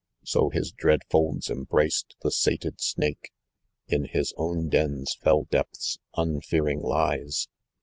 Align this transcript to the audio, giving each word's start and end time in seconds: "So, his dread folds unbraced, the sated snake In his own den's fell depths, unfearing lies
"So, 0.25 0.49
his 0.49 0.71
dread 0.71 1.01
folds 1.11 1.47
unbraced, 1.51 2.15
the 2.23 2.31
sated 2.31 2.81
snake 2.81 3.29
In 3.87 4.05
his 4.05 4.33
own 4.35 4.67
den's 4.67 5.13
fell 5.21 5.43
depths, 5.43 5.99
unfearing 6.17 6.79
lies 6.81 7.47